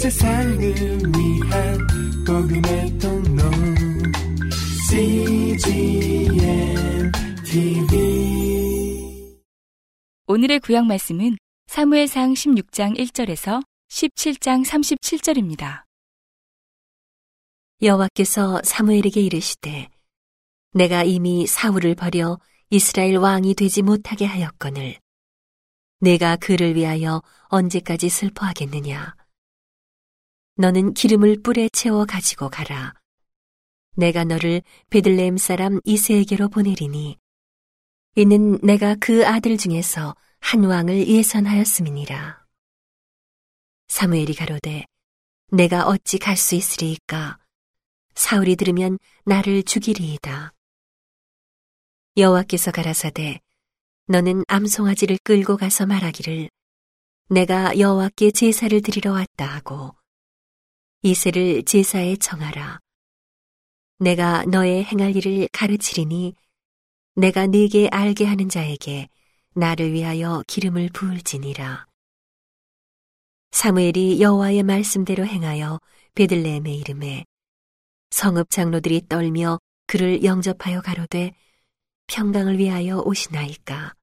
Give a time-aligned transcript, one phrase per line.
[0.00, 1.78] 세상을 위한
[2.26, 3.42] 복음의 통로.
[4.88, 6.32] CGM
[7.44, 9.36] TV
[10.26, 11.36] 오늘의 구약 말씀은
[11.66, 15.82] 사무엘상 16장 1절에서 17장 37절입니다.
[17.82, 19.90] 여호와께서 사무엘에게 이르시되
[20.72, 22.38] 내가 이미 사울을 버려
[22.70, 24.98] 이스라엘 왕이 되지 못하게 하였거늘
[25.98, 29.19] 내가 그를 위하여 언제까지 슬퍼하겠느냐
[30.60, 32.92] 너는 기름을 뿔에 채워 가지고 가라.
[33.96, 34.60] 내가 너를
[34.90, 37.16] 베들레헴 사람 이세에게로 보내리니
[38.16, 42.44] 이는 내가 그 아들 중에서 한 왕을 예선하였음이니라.
[43.88, 44.84] 사무엘이 가로되
[45.50, 47.38] 내가 어찌 갈 수 있으리이까?
[48.14, 50.52] 사울이 들으면 나를 죽이리이다.
[52.18, 53.40] 여호와께서 가라사대
[54.08, 56.50] 너는 암송아지를 끌고 가서 말하기를
[57.30, 59.94] 내가 여호와께 제사를 드리러 왔다 하고
[61.02, 62.78] 이새를 제사에 정하라.
[64.00, 66.34] 내가 너의 행할 일을 가르치리니
[67.16, 69.08] 내가 네게 알게 하는 자에게
[69.54, 71.86] 나를 위하여 기름을 부을지니라.
[73.52, 75.80] 사무엘이 여호와의 말씀대로 행하여
[76.14, 77.24] 베들레헴의 이름에
[78.10, 81.32] 성읍 장로들이 떨며 그를 영접하여 가로되
[82.08, 83.94] 평강을 위하여 오시나이까?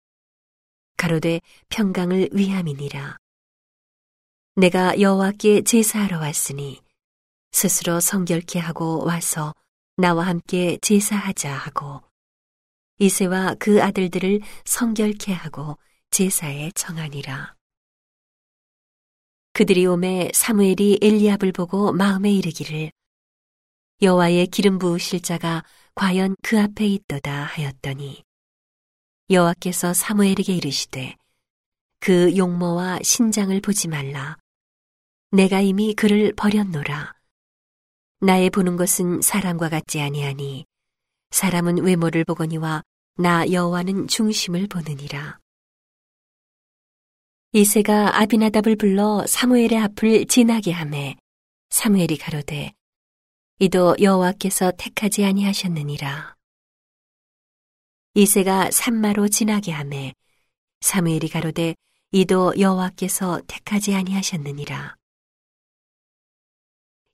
[0.98, 3.18] 가로되 평강을 위함이니라.
[4.56, 6.87] 내가 여호와께 제사하러 왔으니
[7.58, 9.52] 스스로 성결케 하고 와서
[9.96, 12.04] 나와 함께 제사하자 하고
[13.00, 15.80] 이세와 그 아들들을 성결케 하고
[16.12, 17.56] 제사에 정하니라.
[19.54, 22.92] 그들이 오매 사무엘이 엘리압을 보고 마음에 이르기를
[24.04, 25.64] 여호와의 기름 부으실 자가
[25.96, 28.24] 과연 그 앞에 있도다 하였더니
[29.32, 31.16] 여호와께서 사무엘에게 이르시되
[32.02, 34.38] 그 용모와 신장을 보지 말라.
[35.32, 37.17] 내가 이미 그를 버렸노라
[38.20, 40.66] 나의 보는 것은 사람과 같지 아니하니
[41.32, 42.84] 사람은 외모를 보거니와
[43.16, 45.40] 나 여호와는 중심을 보느니라
[47.54, 51.16] 이세가 아비나답을 불러 사무엘의 앞을 지나게 하매
[51.70, 52.74] 사무엘이 가로되
[53.60, 56.36] 이도 여호와께서 택하지 아니하셨느니라.
[58.14, 60.14] 이세가 산마로 지나게 하매
[60.82, 61.74] 사무엘이 가로되
[62.12, 64.96] 이도 여호와께서 택하지 아니하셨느니라.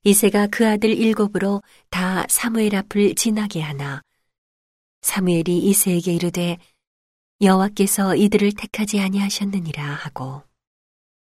[0.04, 4.02] 이세가 그 아들 일곱으로 다 사무엘 앞을 지나게 하나
[5.00, 6.58] 사무엘이 이세에게 이르되
[7.40, 10.42] 여호와께서 이들을 택하지 아니하셨느니라 하고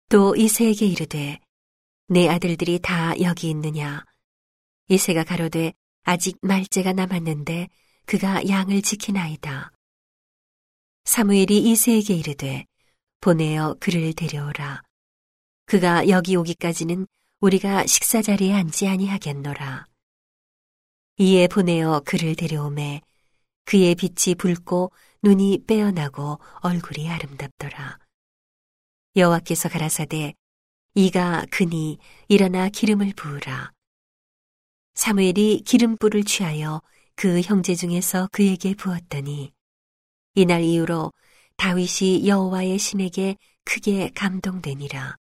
[0.09, 1.39] 또 이세에게 이르되
[2.07, 4.03] 내 아들들이 다 여기 있느냐
[4.88, 5.73] 이세가 가로되
[6.03, 7.69] 아직 말째가 남았는데
[8.06, 9.72] 그가 양을 지키나이다.
[11.06, 12.66] 사무엘이 이세에게 이르되
[13.22, 14.81] 보내어 그를 데려오라.
[15.66, 17.07] 그가 여기 오기까지는
[17.43, 19.85] 우리가 식사 자리에 앉지 아니하겠노라.
[21.17, 23.01] 이에 보내어 그를 데려오매
[23.65, 24.93] 그의 빛이 붉고
[25.23, 27.99] 눈이 빼어나고 얼굴이 아름답더라.
[29.17, 30.35] 여호와께서 가라사대
[30.95, 31.97] 이가 그니
[32.29, 33.73] 일어나 기름을 부으라.
[34.93, 36.81] 사무엘이 기름불을 취하여
[37.17, 39.51] 그 형제 중에서 그에게 부었더니
[40.35, 41.11] 이날 이후로
[41.57, 45.17] 다윗이 여호와의 신에게 크게 감동되니라.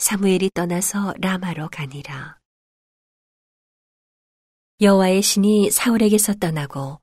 [0.00, 2.38] 사무엘이 떠나서 라마로 가니라.
[4.80, 7.02] 여호와의 신이 사울에게서 떠나고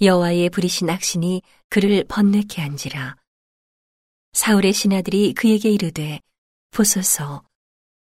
[0.00, 3.16] 여호와의 부리신 악신이 그를 번뇌케 한지라.
[4.32, 6.18] 사울의 신하들이 그에게 이르되
[6.70, 7.44] 보소서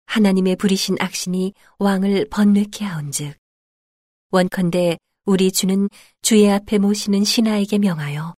[0.07, 3.37] 하나님의 부리신 악신이 왕을 번뇌케 하온즉
[4.31, 5.89] 원컨대 우리 주는
[6.23, 8.37] 주의 앞에 모시는 신하에게 명하여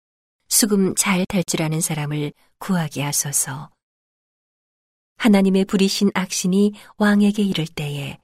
[0.48, 3.70] 수금 잘 탈 줄 아는 사람을 구하게 하소서.
[5.18, 8.18] 하나님의 부리신 악신이 왕에게 이를 때에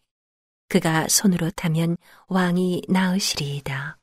[0.69, 3.97] 그가 손으로 타면 왕이 나으시리이다.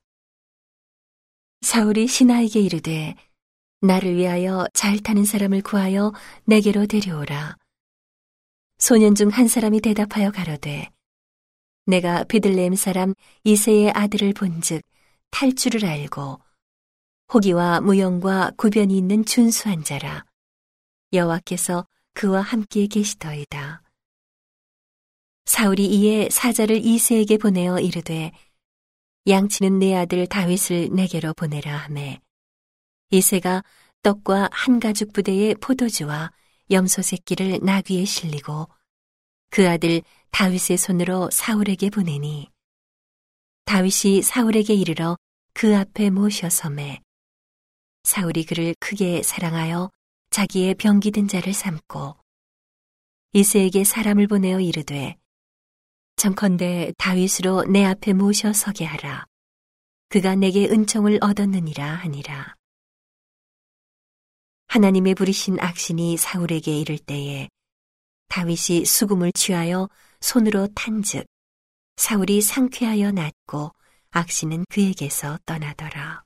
[1.63, 3.15] 사울이 신하에게 이르되
[3.81, 6.13] 나를 위하여 잘 타는 사람을 구하여
[6.45, 7.57] 내게로 데려오라.
[8.79, 10.91] 소년 중 한 사람이 대답하여 가로되
[11.87, 13.15] 내가 비들레헴 사람
[13.45, 14.83] 이세의 아들을 본즉
[15.31, 16.41] 탈 줄을 알고
[17.33, 20.25] 호기와 무용과 구변이 있는 준수한 자라
[21.13, 21.87] 여호와께서
[22.21, 23.83] 그와 함께 계시더이다.
[25.47, 28.31] 사울이 이에 사자를 이세에게 보내어 이르되
[29.27, 32.21] 양치는 내 아들 다윗을 내게로 보내라 하매
[33.09, 33.65] 이세가
[34.03, 36.31] 떡과 한 가죽 부대의 포도주와
[36.71, 38.69] 염소 새끼를 나귀에 실리고
[39.49, 42.51] 그 아들 다윗의 손으로 사울에게 보내니
[43.65, 45.17] 다윗이 사울에게 이르러
[45.55, 47.01] 그 앞에 모셔섬에
[48.05, 49.91] 사울이 그를 크게 사랑하여
[50.31, 52.17] 자기의 병기든 자를 삼고
[53.33, 55.17] 이세에게 사람을 보내어 이르되
[56.17, 59.27] 청컨대 다윗으로 내 앞에 모셔 서게 하라.
[60.09, 62.55] 그가 내게 은총을 얻었느니라 하니라.
[64.69, 67.49] 하나님의 부르신 악신이 사울에게 이를 때에
[68.29, 69.89] 다윗이 수금을 취하여
[70.21, 71.27] 손으로 탄즉
[71.97, 73.73] 사울이 상쾌하여 낫고
[74.11, 76.25] 악신은 그에게서 떠나더라.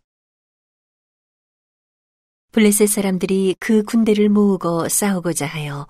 [2.55, 5.89] 블레셋 사람들이 그 군대를 모으고 싸우고자 하여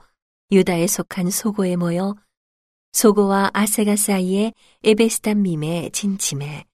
[0.50, 2.14] 유다에 속한 소고에 모여
[2.92, 6.64] 소고와 아세가 사이에 에베스담밈에 진침해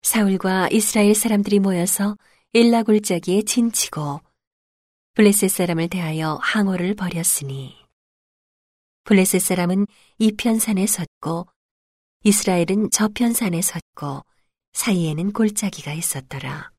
[0.00, 2.16] 사울과 이스라엘 사람들이 모여서
[2.54, 4.22] 일라 골짜기에 진치고
[5.12, 7.76] 블레셋 사람을 대하여 항호를 벌였으니
[9.04, 11.46] 블레셋 사람은 이 편산에 섰고
[12.24, 14.22] 이스라엘은 저 편산에 섰고
[14.72, 16.75] 사이에는 골짜기가 있었더라.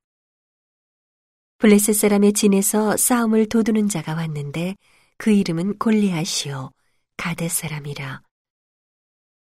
[1.60, 4.76] 블레셋 사람의 진에서 싸움을 도두는 자가 왔는데
[5.18, 6.72] 그 이름은 골리앗이요
[7.18, 8.22] 가드 사람이라.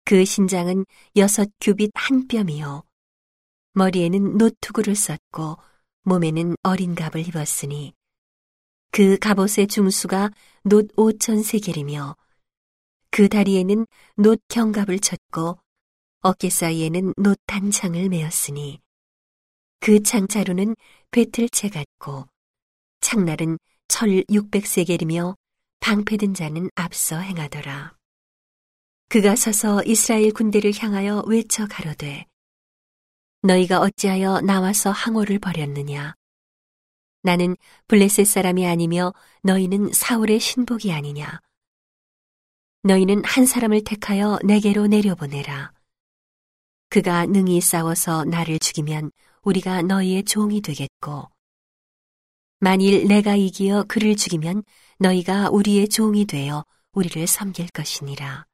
[0.05, 0.85] 그 신장은
[1.17, 2.83] 여섯 규빗 한 뼘이요
[3.73, 5.57] 머리에는 노투구를 썼고
[6.03, 7.93] 몸에는 어린 갑을 입었으니
[8.91, 10.31] 그 갑옷의 중수가
[10.63, 12.15] 놋 오천 세겔이며
[13.11, 15.59] 그 다리에는 놋 경갑을 쳤고
[16.21, 18.79] 어깨 사이에는 놋 단창을 메었으니
[19.79, 20.75] 그 창자루는
[21.11, 22.27] 배틀채 같고
[23.01, 23.57] 창날은
[23.87, 25.35] 철 육백세겔이며
[25.79, 27.95] 방패든 자는 앞서 행하더라.
[29.09, 32.25] 그가 서서 이스라엘 군대를 향하여 외쳐 가로되
[33.43, 36.15] 너희가 어찌하여 나와서 항호를 벌였느냐?
[37.23, 37.55] 나는
[37.87, 39.13] 블레셋 사람이 아니며
[39.43, 41.39] 너희는 사울의 신복이 아니냐?
[42.83, 45.73] 너희는 한 사람을 택하여 내게로 내려보내라.
[46.89, 49.11] 그가 능히 싸워서 나를 죽이면
[49.47, 51.29] 우리가 너희의 종이 되겠고
[52.59, 54.63] 만일 내가 이기어 그를 죽이면
[54.99, 58.45] 너희가 우리의 종이 되어 우리를 섬길 것이니라.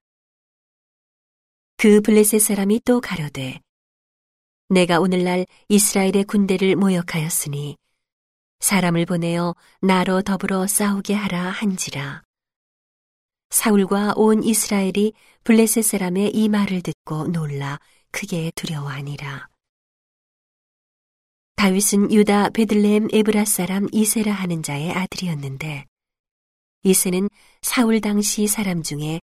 [1.78, 3.60] 그 블레셋 사람이 또 가로되
[4.69, 7.75] 내가 오늘날 이스라엘의 군대를 모욕하였으니
[8.60, 12.22] 사람을 보내어 나로 더불어 싸우게 하라 한지라.
[13.50, 15.13] 사울과 온 이스라엘이
[15.44, 17.80] 블레셋 사람의 이 말을 듣고 놀라
[18.12, 19.53] 크게 두려워하니라.
[21.63, 25.86] 다윗은 유다 베들레헴 에브라 사람 이세라 하는 자의 아들이었는데
[26.83, 27.30] 이세는
[27.62, 29.21] 사울 당시 사람 중에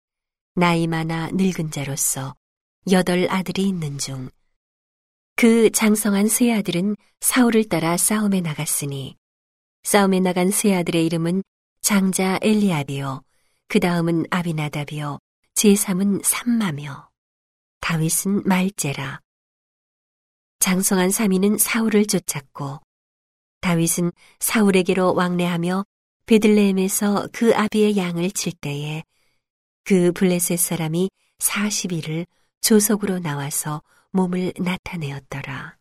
[0.55, 2.35] 나이 많아 늙은 자로서
[2.91, 4.31] 여덟 아들이 있는 중.
[5.37, 9.19] 그 장성한 세 아들은 사울을 따라 싸움에 나갔으니
[9.83, 11.43] 싸움에 나간 세 아들의 이름은
[11.83, 13.21] 장자 엘리압이요.
[13.69, 15.19] 그 다음은 아비나답이요.
[15.57, 17.11] 제3은 삼마며
[17.83, 19.21] 다윗은 말제라
[20.61, 22.81] 장성한 3위는 사울을 쫓았고
[23.61, 25.85] 다윗은 사울에게로 왕래하며
[26.27, 29.03] 베들레헴에서 그 아비의 양을 칠 때에
[29.85, 32.27] 그 블레셋 사람이 40일을
[32.61, 35.77] 조석으로 나와서 몸을 나타내었더라.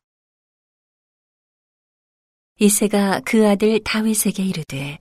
[2.59, 4.99] 이세가 그 아들 다윗에게 이르되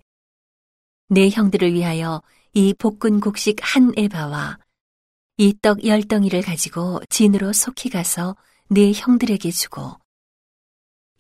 [1.09, 2.23] 내 형들을 위하여
[2.53, 4.59] 이 볶은 곡식 한 에바와
[5.39, 8.37] 이 떡 열 덩이를 가지고 진으로 속히 가서
[8.71, 9.97] 네 형들에게 주고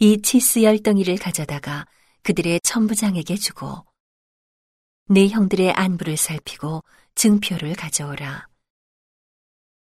[0.00, 1.86] 이 치스 열덩이를 가져다가
[2.22, 3.86] 그들의 천부장에게 주고
[5.06, 6.84] 네 형들의 안부를 살피고
[7.14, 8.48] 증표를 가져오라.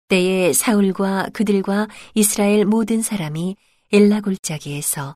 [0.08, 3.56] 때에 사울과 그들과 이스라엘 모든 사람이
[3.92, 5.16] 엘라 골짜기에서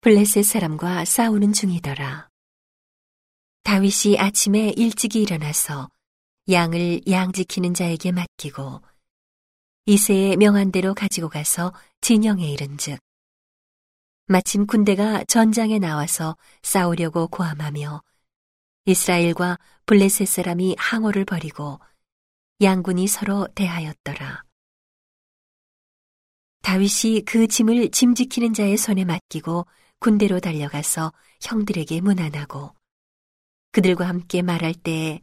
[0.00, 2.28] 블레셋 사람과 싸우는 중이더라.
[3.64, 5.88] 다윗이 아침에 일찍이 일어나서
[6.48, 8.80] 양을 양 지키는 자에게 맡기고
[9.88, 13.00] 이세의 명한 대로 가지고 가서 진영에 이른즉
[14.26, 18.02] 마침 군대가 전장에 나와서 싸우려고 고함하며
[18.84, 21.80] 이스라엘과 블레셋 사람이 항호를 벌이고
[22.60, 24.44] 양군이 서로 대하였더라.
[26.62, 29.66] 다윗이 그 짐을 짐 지키는 자의 손에 맡기고
[30.00, 32.74] 군대로 달려가서 형들에게 문안하고
[33.72, 35.22] 그들과 함께 말할 때에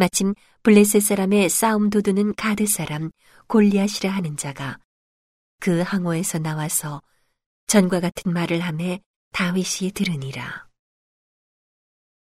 [0.00, 3.10] 마침 블레셋 사람의 싸움 도두는 가드 사람
[3.48, 4.78] 골리앗이라 하는 자가
[5.60, 7.02] 그 항호에서 나와서
[7.66, 9.02] 전과 같은 말을 함에
[9.32, 10.66] 다윗이 들으니라.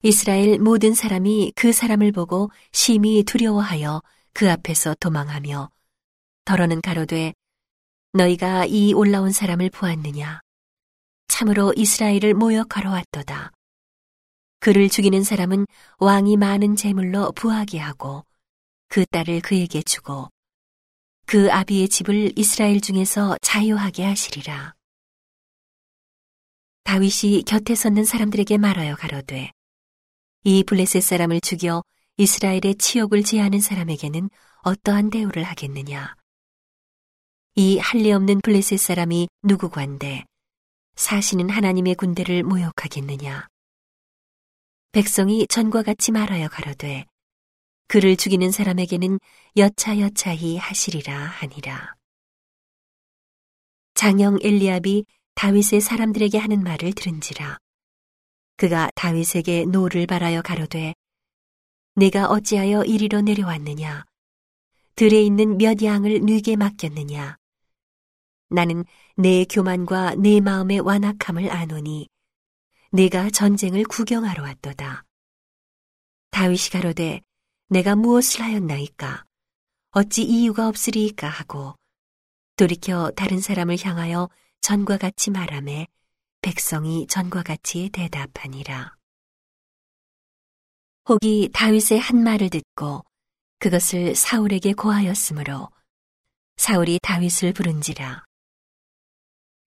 [0.04, 4.04] 이스라엘 모든 사람이 그 사람을 보고 심히 두려워하여
[4.34, 5.72] 그 앞에서 도망하며
[6.46, 7.34] 더러는 가로되
[8.12, 10.42] 너희가 이 올라온 사람을 보았느냐
[11.28, 13.52] 참으로 이스라엘을 모욕하러 왔도다.
[14.64, 15.66] 그를 죽이는 사람은
[16.00, 18.24] 왕이 많은 재물로 부하게 하고
[18.88, 20.30] 그 딸을 그에게 주고
[21.26, 24.74] 그 아비의 집을 이스라엘 중에서 자유하게 하시리라.
[26.86, 29.52] 다윗이 곁에 섰는 사람들에게 말하여 가로되
[30.46, 31.84] 이 블레셋 사람을 죽여
[32.16, 34.30] 이스라엘의 치욕을 제하는 사람에게는
[34.62, 36.16] 어떠한 대우를 하겠느냐?
[37.56, 40.24] 이 할례 없는 블레셋 사람이 누구관데
[40.96, 43.50] 사시는 하나님의 군대를 모욕하겠느냐?
[44.94, 47.08] 백성이 전과 같이 말하여 가로되
[47.88, 49.20] 그를 죽이는 사람에게는
[49.58, 51.96] 여차여차히 하시리라 하니라.
[53.96, 57.58] 장형 엘리압이 다윗의 사람들에게 하는 말을 들은지라.
[58.58, 60.94] 그가 다윗에게 노를 발하여 가로되
[61.96, 64.06] 네가 어찌하여 이리로 내려왔느냐
[64.94, 67.38] 들에 있는 몇 양을 네게 맡겼느냐
[68.50, 68.86] 나는
[69.16, 72.13] 내 교만과 내 마음의 완악함을 아노니
[72.94, 75.04] 내가 전쟁을 구경하러 왔도다
[76.30, 77.22] 다윗이 가로되
[77.70, 79.26] 내가 무엇을 하였나이까
[79.92, 81.74] 어찌 이유가 없으리이까 하고
[82.56, 84.30] 돌이켜 다른 사람을 향하여
[84.62, 85.88] 전과 같이 말하매
[86.42, 88.96] 백성이 전과 같이 대답하니라.
[91.10, 93.04] 혹이 다윗의 한 말을 듣고
[93.58, 95.70] 그것을 사울에게 고하였으므로
[96.58, 98.24] 사울이 다윗을 부른지라.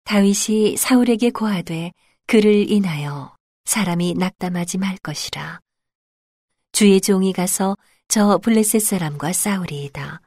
[0.06, 1.92] 다윗이 사울에게 고하되
[2.30, 5.62] 그를 인하여 사람이 낙담하지 말 것이라.
[6.72, 7.76] 주의 종이 가서
[8.08, 10.22] 저 블레셋 사람과 싸우리이다.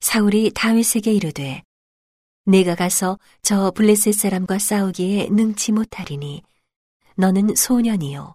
[0.00, 1.62] 사울이 다윗에게 이르되
[2.44, 6.42] 내가 가서 저 블레셋 사람과 싸우기에 능치 못하리니
[7.16, 8.34] 너는 소년이요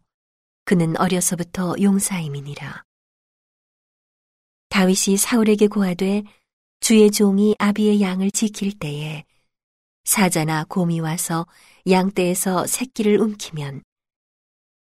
[0.66, 2.84] 그는 어려서부터 용사임이니라.
[4.70, 6.24] 다윗이 사울에게 고하되
[6.80, 9.24] 주의 종이 아비의 양을 지킬 때에
[10.08, 11.46] 사자나 곰이 와서
[11.86, 13.84] 양떼에서 새끼를 움키면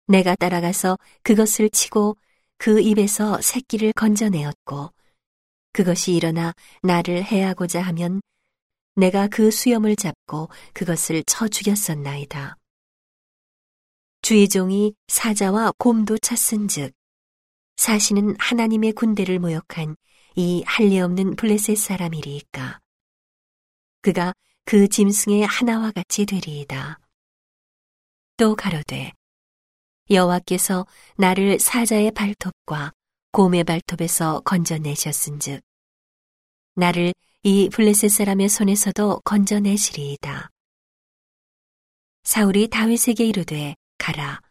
[0.08, 2.18] 내가 따라가서 그것을 치고
[2.58, 4.92] 그 입에서 새끼를 건져내었고
[5.72, 6.54] 그것이 일어나
[6.84, 8.22] 나를 해하고자 하면
[8.96, 12.58] 내가 그 수염을 잡고 그것을 쳐 죽였었나이다.
[14.22, 16.94] 주의 종이 사자와 곰도 쳤은즉
[17.78, 19.96] 사시는 하나님의 군대를 모욕한
[20.36, 22.82] 이 할례 없는 블레셋 사람이리이까.
[24.02, 24.34] 그가
[24.66, 27.00] 그 짐승의 하나와 같이 되리이다.
[28.38, 29.12] 또 가로되
[30.10, 32.92] 여호와께서 나를 사자의 발톱과
[33.32, 35.62] 곰의 발톱에서 건져내셨은즉
[36.76, 40.50] 나를 이 블레셋 사람의 손에서도 건져내시리이다.
[42.24, 44.42] 사울이 다윗에게 이르되 가라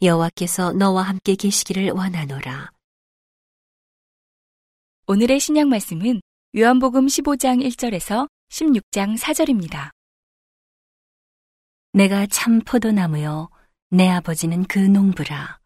[0.00, 2.70] 여호와께서 너와 함께 계시기를 원하노라.
[5.06, 6.22] 오늘의 신약 말씀은
[6.56, 9.90] 요한복음 15장 1절에서 16장 4절입니다.
[11.92, 13.50] 내가 참 포도나무요
[13.90, 15.58] 내 아버지는 그 농부라.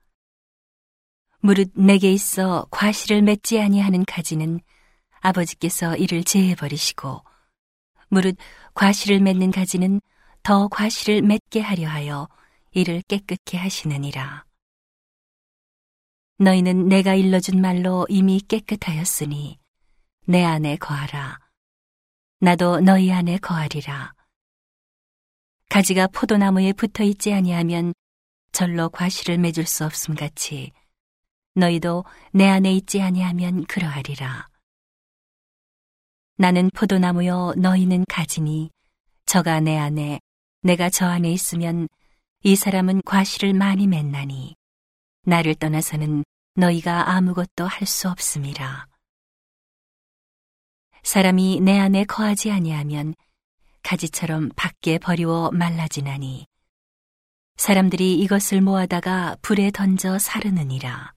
[1.41, 4.61] 무릇 내게 있어 과실을 맺지 아니하는 가지는
[5.21, 7.23] 아버지께서 이를 제해버리시고
[8.09, 8.39] 무릇
[8.73, 10.01] 과실을 맺는 가지는
[10.43, 12.27] 더 과실을 맺게 하려 하여
[12.71, 14.47] 이를 깨끗게 하시느니라.
[16.39, 19.59] 너희는 내가 일러준 말로 이미 깨끗하였으니
[20.27, 21.48] 내 안에 거하라.
[22.41, 24.13] 나도 너희 안에 거하리라.
[25.71, 27.93] 가지가 포도나무에 붙어 있지 아니하면
[28.53, 30.71] 절로 과실을 맺을 수 없음 같이
[31.55, 34.47] 너희도 내 안에 있지 아니하면 그러하리라.
[36.37, 38.71] 나는 포도나무요 너희는 가지니
[39.27, 40.21] 저가 내 안에
[40.63, 41.89] 내가 저 안에 있으면
[42.45, 44.55] 이 사람은 과실을 많이 맺나니
[45.25, 48.87] 나를 떠나서는 너희가 아무것도 할 수 없음이라.
[51.09, 53.15] 사람이 내 안에 거하지 아니하면
[53.83, 56.47] 가지처럼 밖에 버리워 말라지나니
[57.57, 61.15] 사람들이 이것을 모아다가 불에 던져 사르느니라.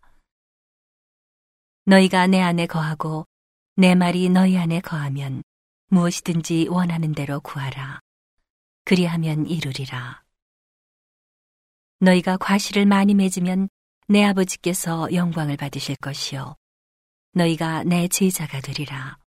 [1.84, 3.28] 너희가 내 안에 거하고
[3.76, 5.44] 내 말이 너희 안에 거하면
[5.88, 8.00] 무엇이든지 원하는 대로 구하라.
[8.86, 10.24] 그리하면 이루리라.
[12.00, 13.68] 너희가 과실을 많이 맺으면
[14.08, 16.56] 내 아버지께서 영광을 받으실 것이요.
[17.34, 19.21] 너희가 내 제자가 되리라.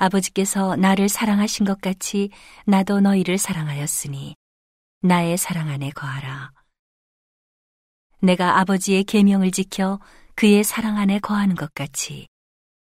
[0.00, 2.30] 아버지께서 나를 사랑하신 것 같이
[2.64, 4.34] 나도 너희를 사랑하였으니
[5.02, 6.52] 나의 사랑 안에 거하라.
[8.20, 10.00] 내가 아버지의 계명을 지켜
[10.36, 12.28] 그의 사랑 안에 거하는 것 같이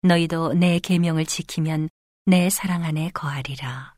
[0.02, 1.88] 너희도 내 계명을 지키면
[2.26, 3.94] 내 사랑 안에 거하리라.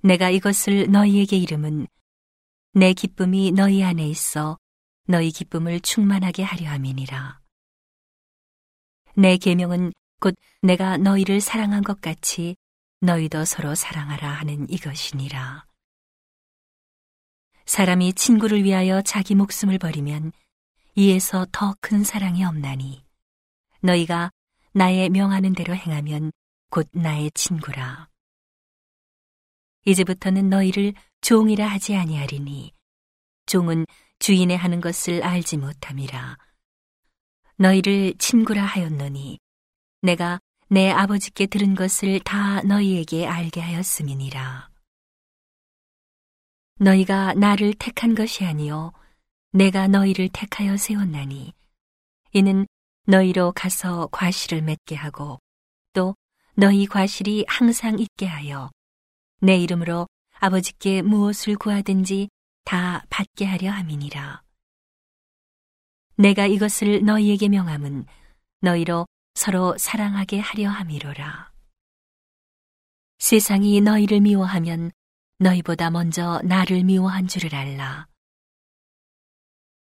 [0.00, 1.88] 내가 이것을 너희에게 이름은
[2.74, 4.56] 내 기쁨이 너희 안에 있어
[5.08, 7.40] 너희 기쁨을 충만하게 하려 함이니라.
[9.16, 12.56] 내 계명은 곧 내가 너희를 사랑한 것 같이
[13.00, 15.64] 너희도 서로 사랑하라 하는 이것이니라.
[17.66, 20.32] 사람이 친구를 위하여 자기 목숨을 버리면
[20.96, 23.04] 이에서 더 큰 사랑이 없나니
[23.80, 24.30] 너희가
[24.72, 26.32] 나의 명하는 대로 행하면
[26.70, 28.08] 곧 나의 친구라.
[29.84, 32.72] 이제부터는 너희를 종이라 하지 아니하리니
[33.46, 33.86] 종은
[34.18, 36.36] 주인의 하는 것을 알지 못함이라.
[37.56, 39.38] 너희를 친구라 하였노니
[40.00, 40.38] 내가
[40.68, 44.70] 내 아버지께 들은 것을 다 너희에게 알게 하였음이니라.
[46.80, 48.92] 너희가 나를 택한 것이 아니요
[49.50, 51.52] 내가 너희를 택하여 세웠나니
[52.32, 52.66] 이는
[53.06, 55.40] 너희로 가서 과실을 맺게 하고
[55.94, 56.14] 또
[56.54, 58.70] 너희 과실이 항상 있게 하여
[59.40, 60.06] 내 이름으로
[60.38, 62.28] 아버지께 무엇을 구하든지
[62.64, 64.42] 다 받게 하려 함이니라.
[66.16, 68.04] 내가 이것을 너희에게 명함은
[68.60, 69.06] 너희로
[69.38, 71.52] 서로 사랑하게 하려 함이로라.
[73.20, 74.90] 세상이 너희를 미워하면
[75.38, 78.08] 너희보다 먼저 나를 미워한 줄을 알라.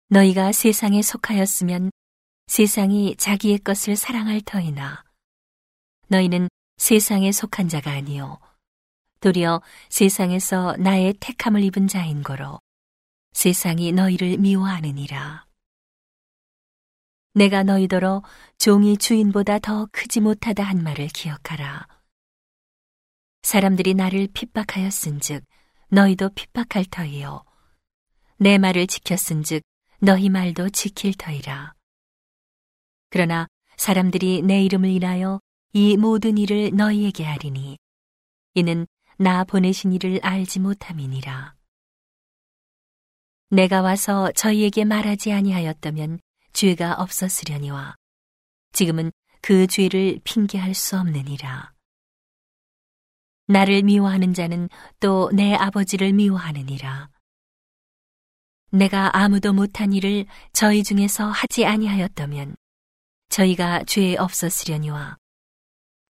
[0.08, 1.92] 너희가 세상에 속하였으면
[2.48, 5.04] 세상이 자기의 것을 사랑할 터이나
[6.08, 8.40] 너희는 세상에 속한 자가 아니요
[9.20, 12.60] 도리어 세상에서 나의 택함을 입은 자인 거로
[13.34, 15.46] 세상이 너희를 미워하느니라.
[17.34, 18.22] 내가 너희더러
[18.60, 21.88] 종이 주인보다 더 크지 못하다 한 말을 기억하라.
[23.42, 25.44] 사람들이 나를 핍박하였은즉
[25.90, 27.44] 너희도 핍박할 터이요.
[28.38, 29.64] 내 말을 지켰은즉
[30.00, 31.74] 너희 말도 지킬 터이라.
[33.10, 33.48] 그러나
[33.78, 35.40] 사람들이 내 이름을 인하여
[35.74, 37.78] 이 모든 일을 너희에게 하리니
[38.54, 38.86] 이는
[39.18, 41.56] 나 보내신 이를 알지 못함이니라.
[43.50, 46.20] 내가 와서 저희에게 말하지 아니하였다면
[46.54, 47.96] 죄가 없었으려니와
[48.72, 51.74] 지금은 그 죄를 핑계할 수 없느니라.
[53.48, 54.70] 나를 미워하는 자는
[55.00, 57.10] 또 내 아버지를 미워하느니라.
[58.72, 62.56] 내가 아무도 못한 일을 저희 중에서 하지 아니하였다면
[63.30, 65.18] 저희가 죄에 없었으려니와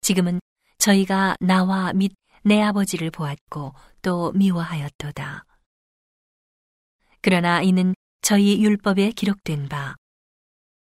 [0.01, 0.39] 지금은
[0.77, 5.45] 저희가 나와 및 내 아버지를 보았고 또 미워하였도다.
[7.21, 9.95] 그러나 이는 저희 율법에 기록된 바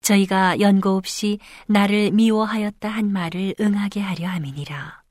[0.04, 5.02] 저희가 연고 없이 나를 미워하였다 한 말을 응하게 하려 함이니라.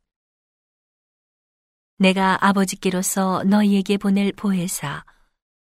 [1.98, 5.04] 내가 아버지께로서 너희에게 보낼 보혜사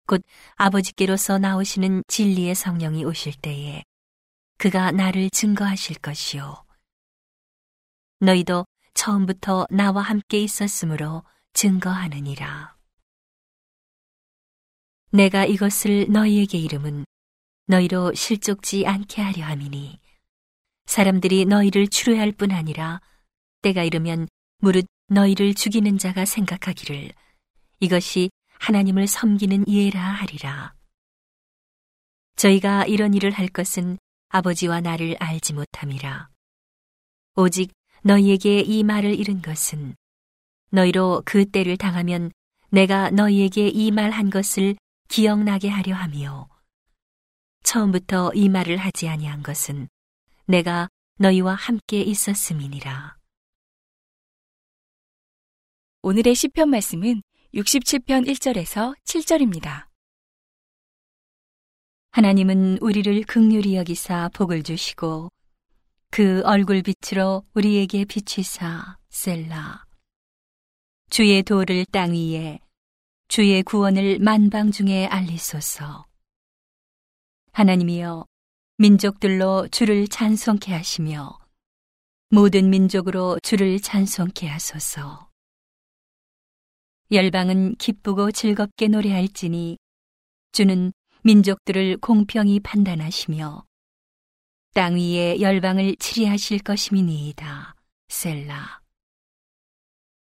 [0.07, 0.21] 곧
[0.55, 3.83] 아버지께로서 나오시는 진리의 성령이 오실 때에
[4.57, 6.65] 그가 나를 증거하실 것이요.
[8.19, 12.75] 너희도 처음부터 나와 함께 있었으므로 증거하느니라.
[15.11, 17.05] 내가 이것을 너희에게 이름은
[17.67, 19.99] 너희로 실족지 않게 하려 함이니
[20.85, 22.99] 사람들이 너희를 추려할 뿐 아니라
[23.61, 24.27] 때가 이르면
[24.59, 27.11] 무릇 너희를 죽이는 자가 생각하기를
[27.79, 30.73] 이것이 하나님을 섬기는 예라 하리라.
[32.35, 33.97] 저희가 이런 일을 할 것은
[34.29, 36.29] 아버지와 나를 알지 못함이라.
[37.35, 37.71] 오직
[38.03, 39.95] 너희에게 이 말을 잃은 것은
[40.71, 42.31] 너희로 그 때를 당하면
[42.69, 44.75] 내가 너희에게 이 말 한 것을
[45.07, 46.47] 기억나게 하려 함이요.
[47.63, 49.89] 처음부터 이 말을 하지 아니한 것은
[50.45, 53.17] 내가 너희와 함께 있었음이니라.
[56.01, 57.21] 오늘의 시편 말씀은
[57.53, 59.87] 67편 1절에서 7절입니다.
[62.11, 65.31] 하나님은 우리를 극률히 여기사 복을 주시고
[66.11, 69.85] 그 얼굴 빛으로 우리에게 비치사 셀라
[71.09, 72.59] 주의 도를 땅 위에
[73.27, 76.05] 주의 구원을 만방 중에 알리소서
[77.55, 78.25] 하나님이여
[78.79, 81.37] 민족들로 주를 찬송케 하시며
[82.29, 85.29] 모든 민족으로 주를 찬송케 하소서
[87.11, 89.77] 열방은 기쁘고 즐겁게 노래할지니
[90.51, 93.63] 주는 민족들을 공평히 판단하시며
[94.73, 97.75] 땅 위에 열방을 치리하실 것임이니이다.
[98.07, 98.81] 셀라.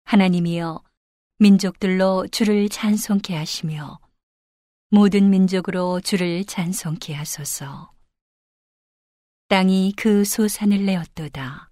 [0.03, 0.83] 하나님이여
[1.38, 4.01] 민족들로 주를 찬송케 하시며
[4.92, 7.92] 모든 민족으로 주를 찬송케 하소서.
[9.46, 11.70] 땅이 그 소산을 내었도다.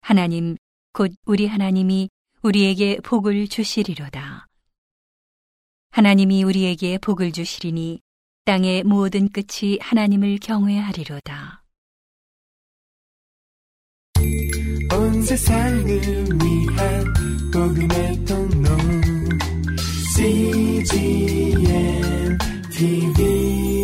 [0.00, 0.56] 하나님
[0.92, 2.08] 곧 우리 하나님이
[2.42, 4.48] 우리에게 복을 주시리로다.
[5.92, 8.00] 하나님이 우리에게 복을 주시리니
[8.44, 11.62] 땅의 모든 끝이 하나님을 경외하리로다.
[14.92, 19.03] 온 세상을 위한 복음의 통로
[20.88, 22.38] CGN
[22.72, 23.83] TV.